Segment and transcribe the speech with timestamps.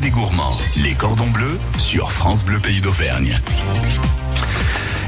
[0.00, 3.32] des gourmands, les cordons bleus sur France Bleu Pays d'Auvergne.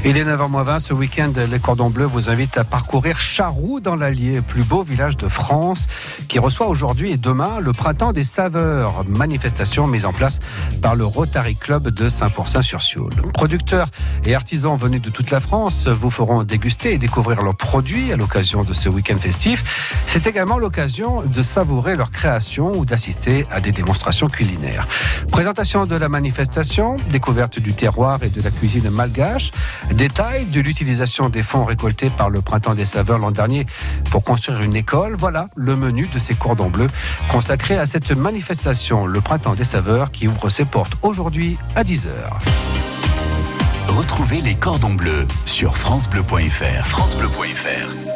[0.05, 0.79] Il est 9h20.
[0.79, 5.17] Ce week-end, les Cordons Bleus vous invitent à parcourir Charroux dans l'Allier, plus beau village
[5.17, 5.87] de France,
[6.29, 10.39] qui reçoit aujourd'hui et demain le Printemps des Saveurs, manifestation mise en place
[10.81, 13.13] par le Rotary Club de Saint-Pourçain-sur-Sioule.
[13.33, 13.87] Producteurs
[14.25, 18.15] et artisans venus de toute la France vous feront déguster et découvrir leurs produits à
[18.15, 19.97] l'occasion de ce week-end festif.
[20.07, 24.85] C'est également l'occasion de savourer leur création ou d'assister à des démonstrations culinaires.
[25.29, 29.51] Présentation de la manifestation, découverte du terroir et de la cuisine malgache,
[29.93, 33.65] Détail de l'utilisation des fonds récoltés par le Printemps des Saveurs l'an dernier
[34.11, 35.15] pour construire une école.
[35.17, 36.87] Voilà le menu de ces cordons bleus
[37.29, 42.07] consacrés à cette manifestation, le Printemps des Saveurs, qui ouvre ses portes aujourd'hui à 10h.
[43.87, 46.85] Retrouvez les cordons bleus sur francebleu.fr.
[46.85, 48.08] francebleu.fr.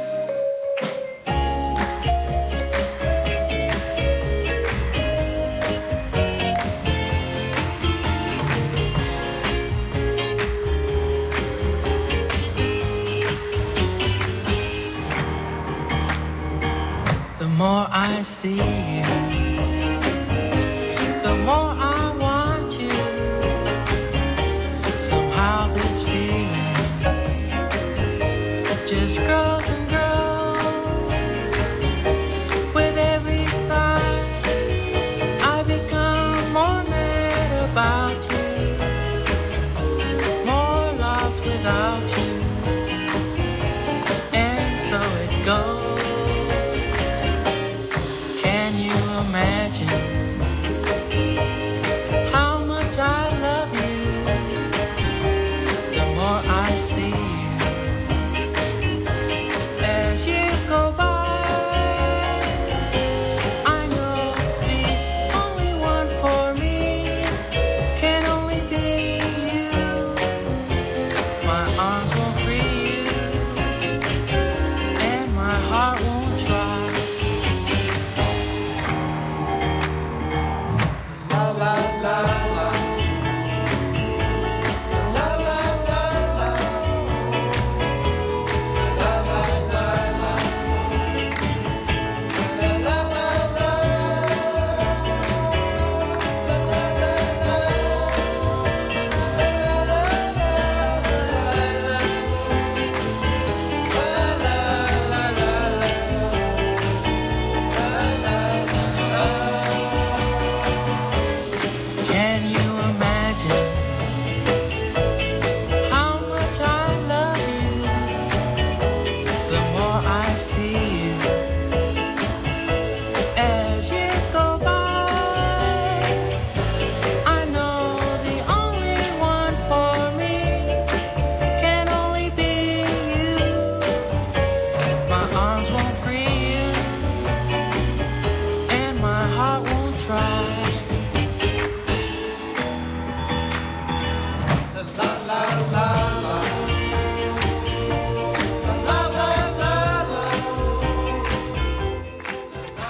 [60.74, 61.03] go by.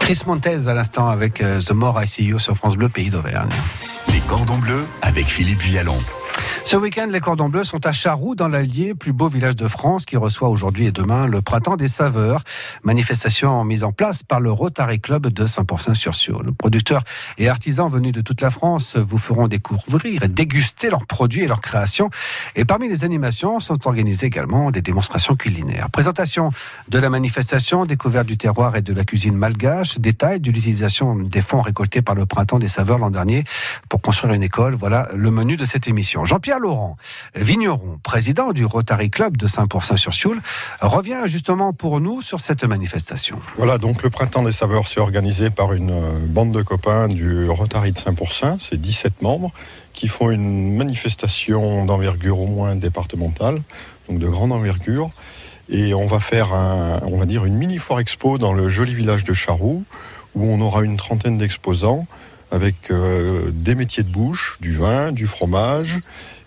[0.03, 3.09] Chris Montez à l'instant avec euh, The More I See You sur France Bleu, pays
[3.09, 3.49] d'Auvergne.
[4.11, 5.97] Les cordons bleus avec Philippe Vialon.
[6.65, 10.05] Ce week-end, les cordons bleus sont à Charroux, dans l'Allier, plus beau village de France,
[10.05, 12.41] qui reçoit aujourd'hui et demain le printemps des saveurs.
[12.83, 16.53] Manifestation mise en place par le Rotary Club de Saint-Pourçain-sur-Sioule.
[16.57, 17.03] Producteurs
[17.37, 21.47] et artisans venus de toute la France vous feront découvrir et déguster leurs produits et
[21.47, 22.09] leurs créations.
[22.55, 25.89] Et parmi les animations sont organisées également des démonstrations culinaires.
[25.91, 26.49] Présentation
[26.87, 31.41] de la manifestation, découverte du terroir et de la cuisine malgache, détail de l'utilisation des
[31.41, 33.43] fonds récoltés par le printemps des saveurs l'an dernier
[33.89, 34.75] pour construire une école.
[34.75, 36.25] Voilà le menu de cette émission.
[36.25, 36.97] Jean-Pierre Laurent,
[37.35, 40.41] vigneron, président du Rotary Club de Saint-Pourçain-sur-Sioule,
[40.81, 43.39] revient justement pour nous sur cette manifestation.
[43.57, 47.49] Voilà, donc le Printemps des Saveurs, c'est organisé par une euh, bande de copains du
[47.49, 49.51] Rotary de Saint-Pourçain, c'est 17 membres,
[49.93, 53.61] qui font une manifestation d'envergure au moins départementale,
[54.09, 55.11] donc de grande envergure.
[55.69, 56.51] Et on va faire,
[57.03, 59.85] on va dire, une mini foire expo dans le joli village de Charroux,
[60.35, 62.05] où on aura une trentaine d'exposants
[62.53, 65.99] avec euh, des métiers de bouche, du vin, du fromage,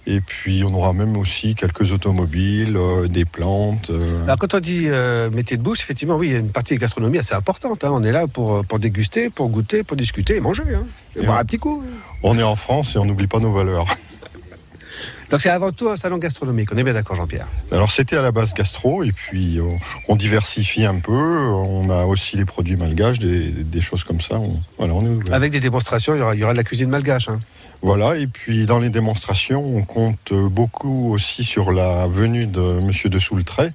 [0.07, 3.91] et puis on aura même aussi quelques automobiles, euh, des plantes.
[3.91, 4.23] Euh.
[4.25, 6.75] Alors quand on dit euh, métier de bouche, effectivement, oui, il y a une partie
[6.75, 7.85] de gastronomie assez importante.
[7.85, 7.91] Hein.
[7.93, 10.63] On est là pour, pour déguster, pour goûter, pour discuter et manger.
[10.75, 10.87] Hein.
[11.17, 11.83] Et, boire un petit coup.
[12.23, 13.87] On est en France et on n'oublie pas nos valeurs.
[15.31, 18.23] Donc c'est avant tout un salon gastronomique, on est bien d'accord Jean-Pierre Alors c'était à
[18.23, 21.13] la base gastro et puis on, on diversifie un peu.
[21.13, 24.37] On a aussi les produits malgaches, des, des choses comme ça.
[24.37, 25.33] On, voilà, on est.
[25.33, 27.29] Avec des démonstrations, il y aura, il y aura de la cuisine malgache.
[27.29, 27.41] hein.
[27.87, 33.09] Voilà, et puis dans les démonstrations, on compte beaucoup aussi sur la venue de Monsieur
[33.09, 33.71] de Soultray,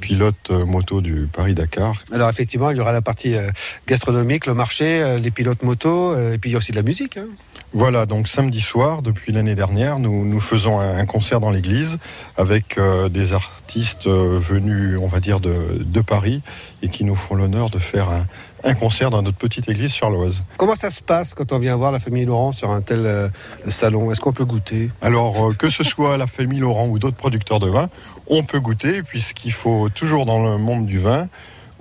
[0.00, 1.94] pilote euh, moto du Paris-Dakar.
[2.12, 3.48] Alors effectivement, il y aura la partie euh,
[3.86, 6.82] gastronomique, le marché, euh, les pilotes moto, et puis il y a aussi de la
[6.82, 7.16] musique.
[7.16, 7.24] hein.
[7.72, 11.98] Voilà, donc samedi soir, depuis l'année dernière, nous, nous faisons un, un concert dans l'église
[12.36, 16.42] avec euh, des artistes euh, venus, on va dire, de, de Paris
[16.82, 18.26] et qui nous font l'honneur de faire un,
[18.64, 20.44] un concert dans notre petite église sur l'Oise.
[20.56, 23.28] Comment ça se passe quand on vient voir la famille Laurent sur un tel euh,
[23.68, 24.10] salon?
[24.10, 24.90] Est-ce qu'on peut goûter?
[25.02, 27.88] Alors, euh, que ce soit la famille Laurent ou d'autres producteurs de vin,
[28.26, 31.28] on peut goûter, puisqu'il faut toujours dans le monde du vin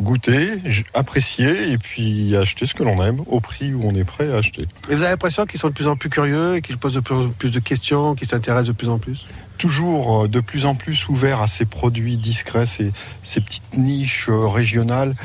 [0.01, 0.49] goûter,
[0.95, 4.37] apprécier et puis acheter ce que l'on aime au prix où on est prêt à
[4.37, 4.63] acheter.
[4.89, 6.99] Et vous avez l'impression qu'ils sont de plus en plus curieux et qu'ils posent de
[6.99, 9.25] plus en plus de questions, qu'ils s'intéressent de plus en plus?
[9.59, 12.91] Toujours euh, de plus en plus ouvert à ces produits discrets, ces,
[13.21, 15.15] ces petites niches régionales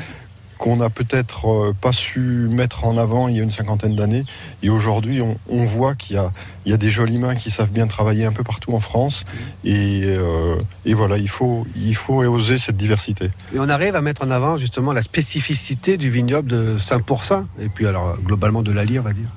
[0.59, 2.19] qu'on n'a peut-être euh, pas su
[2.51, 4.25] mettre en avant il y a une cinquantaine d'années.
[4.61, 6.31] Et aujourd'hui, on, on voit qu'il y a,
[6.65, 9.23] il y a des jolies mains qui savent bien travailler un peu partout en France.
[9.63, 13.31] Et, euh, et voilà, il faut, il faut oser cette diversité.
[13.55, 17.69] Et on arrive à mettre en avant justement la spécificité du vignoble de Saint-Pourçain, et
[17.69, 19.29] puis alors globalement de l'Allier, on va dire.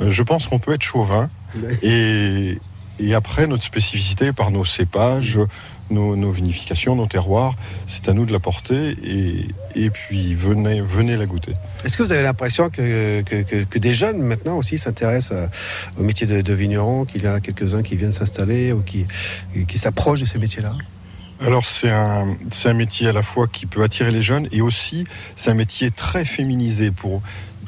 [0.00, 1.30] Euh, Je pense qu'on peut être chauvin.
[1.82, 2.58] Et,
[2.98, 5.40] et après, notre spécificité par nos cépages,
[5.90, 7.54] nos, nos vinifications, nos terroirs,
[7.86, 8.94] c'est à nous de la porter.
[9.04, 11.54] Et, et puis, venez, venez la goûter.
[11.84, 15.48] Est-ce que vous avez l'impression que, que, que- que des jeunes maintenant aussi s'intéressent
[15.98, 19.06] au métier de, de vigneron, qu'il y a quelques-uns qui viennent s'installer ou qui,
[19.66, 20.74] qui s'approchent de ces métiers-là?
[21.40, 24.60] Alors, c'est un, c'est un métier à la fois qui peut attirer les jeunes et
[24.60, 25.04] aussi,
[25.36, 27.22] c'est un métier très féminisé pour.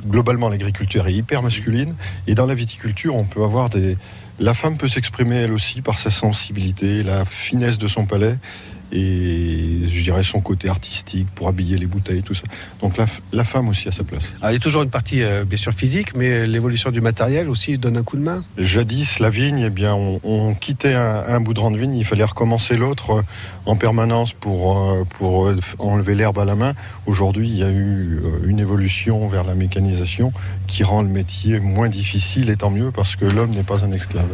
[0.06, 1.94] Globalement, l'agriculture est hyper masculine
[2.26, 3.96] et dans la viticulture, on peut avoir des.
[4.38, 8.38] La femme peut s'exprimer elle aussi par sa sensibilité, la finesse de son palais
[8.92, 12.42] et je dirais son côté artistique pour habiller les bouteilles, tout ça.
[12.80, 12.94] Donc
[13.32, 14.32] la, femme aussi a sa place.
[14.40, 17.48] Alors, il y a toujours une partie euh, bien sûr physique, mais l'évolution du matériel
[17.48, 18.44] aussi donne un coup de main.
[18.58, 21.94] Jadis, la vigne, eh bien, on, on quittait un, un bout de rang de vigne,
[21.94, 23.22] il fallait recommencer l'autre euh,
[23.66, 26.74] en permanence pour, euh, pour enlever l'herbe à la main.
[27.06, 30.32] Aujourd'hui, il y a eu une évolution vers la mécanisation
[30.66, 33.92] qui rend le métier moins difficile, et tant mieux, parce que l'homme n'est pas un
[33.92, 34.28] esclave.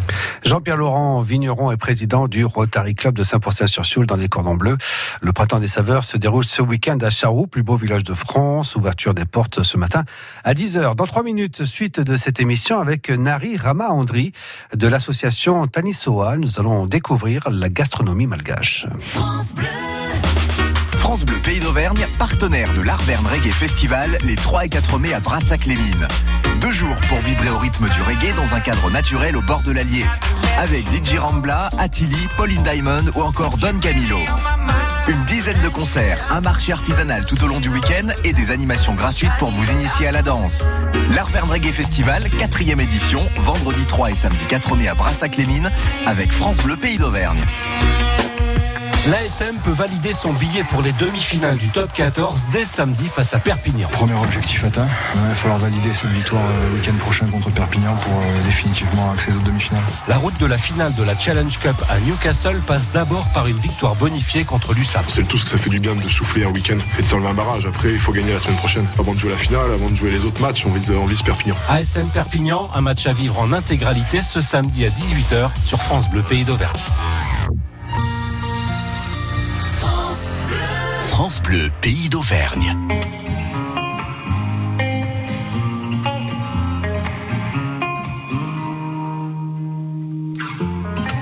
[0.45, 4.29] Jean-Pierre Laurent, vigneron et président du Rotary Club de Saint-Pourçain-sur-Sioule dans les
[5.21, 8.77] Le printemps des saveurs se déroule ce week-end à Charroux, plus beau village de France.
[8.77, 10.05] Ouverture des portes ce matin
[10.45, 10.95] à 10h.
[10.95, 14.33] Dans trois minutes, suite de cette émission avec Nari Rama Andri
[14.75, 16.37] de l'association Tanisoa.
[16.37, 18.87] Nous allons découvrir la gastronomie malgache.
[21.45, 26.09] Pays d'Auvergne, partenaire de l'Arverne Reggae Festival les 3 et 4 mai à Brassac-les-Mines.
[26.61, 29.71] Deux jours pour vibrer au rythme du reggae dans un cadre naturel au bord de
[29.71, 30.05] l'Allier.
[30.59, 34.19] Avec DJ Rambla, Attili, Pauline Diamond ou encore Don Camilo.
[35.07, 38.95] Une dizaine de concerts, un marché artisanal tout au long du week-end et des animations
[38.95, 40.67] gratuites pour vous initier à la danse.
[41.15, 45.71] L'Arverne Reggae Festival, quatrième édition, vendredi 3 et samedi 4 mai à Brassac-les-Mines
[46.05, 47.43] avec France Bleu Pays d'Auvergne.
[49.11, 53.39] L'ASM peut valider son billet pour les demi-finales du top 14 dès samedi face à
[53.39, 53.87] Perpignan.
[53.93, 54.89] Premier objectif atteint.
[55.15, 59.13] Il va falloir valider cette victoire euh, le week-end prochain contre Perpignan pour euh, définitivement
[59.13, 59.85] accéder aux demi-finales.
[60.09, 63.59] La route de la finale de la Challenge Cup à Newcastle passe d'abord par une
[63.59, 65.05] victoire bonifiée contre l'USAP.
[65.07, 67.29] C'est tout ce que ça fait du bien de souffler un week-end et de s'enlever
[67.29, 67.65] un barrage.
[67.65, 68.87] Après, il faut gagner la semaine prochaine.
[68.99, 71.23] Avant de jouer la finale, avant de jouer les autres matchs, on vise, on vise
[71.23, 71.55] Perpignan.
[71.69, 76.23] ASM Perpignan, un match à vivre en intégralité ce samedi à 18h sur France Bleu
[76.23, 76.73] Pays d'Auvergne.
[81.19, 82.77] France Bleu Pays d'Auvergne.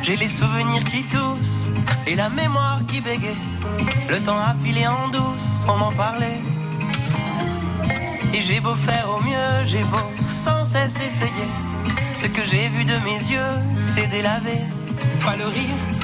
[0.02, 1.68] J'ai les souvenirs qui toussent
[2.08, 3.36] et la mémoire qui bégaye.
[4.10, 6.42] Le temps a filé en douce sans m'en parler.
[8.32, 11.48] Et j'ai beau faire au mieux, j'ai beau sans cesse essayer.
[12.14, 14.58] Ce que j'ai vu de mes yeux, c'est délavé.
[15.20, 15.93] Toi le rire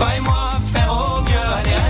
[0.00, 1.89] Toi et moi, faire au mieux, allez reste,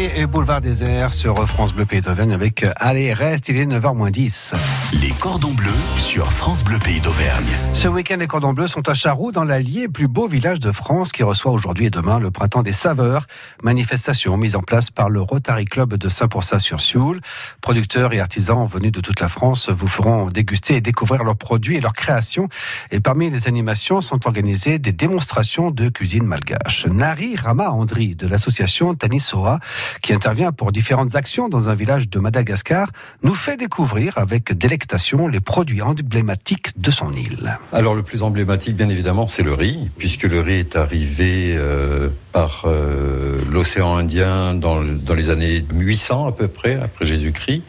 [0.00, 3.96] Et Boulevard Désert sur France Bleu Pays d'Auvergne avec euh, Allez, reste, il est 9h
[3.96, 4.52] moins 10.
[4.92, 7.48] Les cordons bleus sur France Bleu Pays d'Auvergne.
[7.72, 11.10] Ce week-end, les cordons bleus sont à Charroux, dans l'Allier, plus beau village de France,
[11.10, 13.26] qui reçoit aujourd'hui et demain le printemps des saveurs.
[13.64, 17.20] Manifestation mise en place par le Rotary Club de Saint-Pourçain-sur-Sioule.
[17.60, 21.76] Producteurs et artisans venus de toute la France vous feront déguster et découvrir leurs produits
[21.76, 22.48] et leurs créations.
[22.92, 26.86] Et parmi les animations sont organisées des démonstrations de cuisine malgache.
[26.86, 29.58] Nari Rama Andri de l'association Tanisoa,
[30.02, 32.88] qui intervient pour différentes actions dans un village de Madagascar,
[33.22, 37.58] nous fait découvrir avec délectation les produits emblématiques de son île.
[37.72, 42.08] Alors le plus emblématique, bien évidemment, c'est le riz, puisque le riz est arrivé euh,
[42.32, 47.62] par euh, l'océan Indien dans, dans les années 800 à peu près, après Jésus-Christ.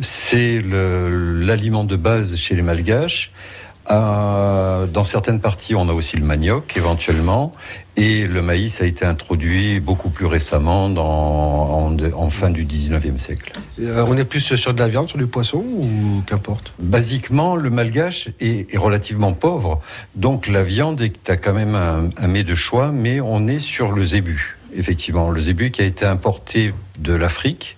[0.00, 3.30] C'est l'aliment de base chez les Malgaches.
[3.90, 7.52] Euh, dans certaines parties, on a aussi le manioc éventuellement,
[7.96, 13.18] et le maïs a été introduit beaucoup plus récemment, dans, en, en fin du 19e
[13.18, 13.52] siècle.
[13.80, 16.72] Euh, on est plus sur de la viande, sur du poisson ou qu'importe?
[16.78, 19.80] Basiquement, le malgache est, est relativement pauvre,
[20.14, 23.92] donc la viande est quand même un, un mets de choix, mais on est sur
[23.92, 25.30] le zébu, effectivement.
[25.30, 27.76] Le zébu qui a été importé de l'Afrique,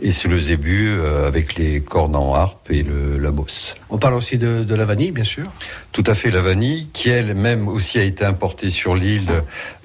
[0.00, 3.74] et c'est le zébu euh, avec les cornes en harpe et le, la bosse.
[3.90, 5.50] On parle aussi de, de la vanille, bien sûr.
[5.92, 9.30] Tout à fait, la vanille, qui elle-même aussi a été importée sur l'île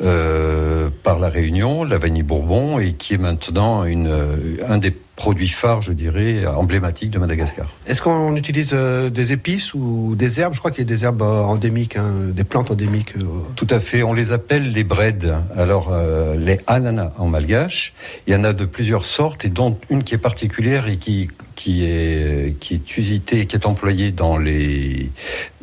[0.01, 4.35] euh, par la Réunion, la vanille Bourbon, et qui est maintenant une, euh,
[4.67, 7.67] un des produits phares, je dirais, emblématiques de Madagascar.
[7.87, 10.53] Est-ce qu'on utilise euh, des épices ou des herbes?
[10.53, 13.17] Je crois qu'il y a des herbes euh, endémiques, hein, des plantes endémiques.
[13.17, 13.23] euh.
[13.55, 15.33] Tout à fait, on les appelle les breds.
[15.57, 17.93] Alors, euh, les ananas en malgache,
[18.27, 21.29] il y en a de plusieurs sortes, et dont une qui est particulière et qui,
[21.55, 25.09] qui, est, qui est usitée, qui est employée dans les,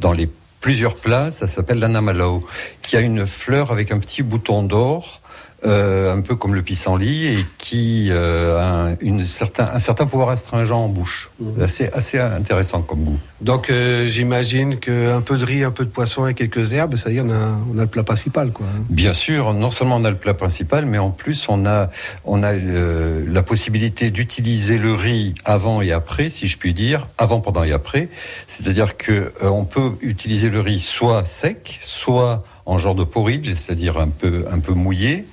[0.01, 0.29] dans les
[0.61, 2.45] plusieurs plats, ça s'appelle l'anamalao,
[2.83, 5.21] qui a une fleur avec un petit bouton d'or.
[5.67, 10.07] Euh, un peu comme le pissenlit et qui euh, a un, une certain, un certain
[10.07, 11.31] pouvoir astringent en bouche.
[11.61, 13.19] Assez, assez intéressant comme goût.
[13.41, 17.11] Donc euh, j'imagine qu'un peu de riz, un peu de poisson et quelques herbes, ça
[17.11, 18.53] y est, on a, on a le plat principal.
[18.53, 18.67] Quoi.
[18.67, 18.83] hein.
[18.89, 21.91] Bien sûr, non seulement on a le plat principal, mais en plus on a,
[22.25, 27.41] on a la possibilité d'utiliser le riz avant et après, si je puis dire, avant,
[27.41, 28.09] pendant et après.
[28.47, 33.53] C'est-à-dire que euh, on peut utiliser le riz soit sec, soit en genre de porridge,
[33.55, 34.45] c'est-à-dire un peu,
[34.75, 35.27] mouillé,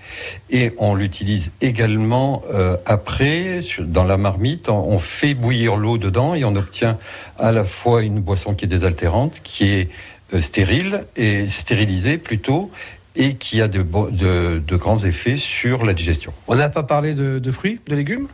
[0.50, 4.70] et on l'utilise également euh, après dans la marmite.
[4.70, 6.98] On, on fait bouillir l'eau dedans et on obtient
[7.38, 9.90] à la fois une boisson qui est désaltérante, qui est
[10.34, 12.72] euh, stérile et stérilisée plutôt,
[13.16, 16.32] et qui a de, bo- de- de grands effets sur la digestion.
[16.48, 18.28] On n'a pas parlé de, de fruits, de légumes?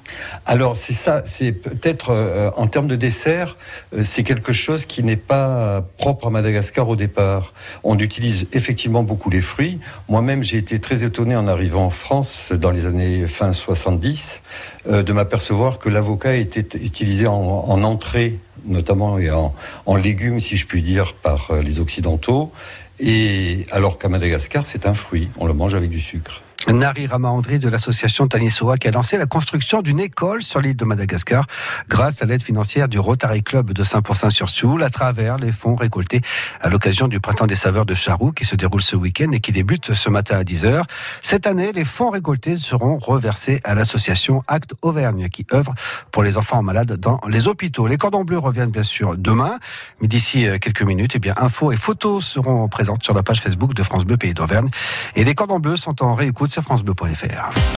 [0.46, 3.58] Alors c'est ça, c'est peut-être euh, en termes de dessert,
[3.96, 7.54] euh, c'est quelque chose qui n'est pas propre à Madagascar au départ.
[7.84, 9.80] On utilise effectivement beaucoup les fruits.
[10.10, 14.42] Moi-même, j'ai été très étonné en arrivant en France dans les années fin 70
[14.90, 19.54] euh, de m'apercevoir que l'avocat était utilisé en, en entrée, notamment et en,
[19.88, 22.52] en légumes, si je puis dire, par les occidentaux.
[23.00, 25.30] Et alors qu'à Madagascar, c'est un fruit.
[25.38, 26.44] On le mange avec du sucre.
[26.74, 30.84] Nari Ramaandri de l'association Tanisoa qui a lancé la construction d'une école sur l'île de
[30.84, 31.46] Madagascar
[31.88, 36.22] grâce à l'aide financière du Rotary Club de Saint-Pourçain-sur-Sioule à travers les fonds récoltés
[36.60, 39.54] à l'occasion du Printemps des saveurs de Charroux qui se déroule ce week-end et qui
[39.54, 40.84] débute ce matin à 10h.
[41.22, 45.74] Cette année, les fonds récoltés seront reversés à l'association Acte Auvergne qui œuvre
[46.12, 47.88] pour les enfants malades dans les hôpitaux.
[47.88, 49.58] Les cordons bleus reviennent bien sûr demain,
[50.02, 53.40] mais d'ici euh, quelques minutes, eh bien, infos et photos seront présentes sur la page
[53.40, 54.70] Facebook de France Bleu Pays d'Auvergne
[55.16, 57.58] et les cordons bleus sont en réécoute sur francebleu.fr.